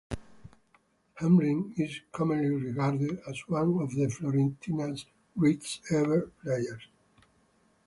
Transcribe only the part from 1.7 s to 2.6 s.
is commonly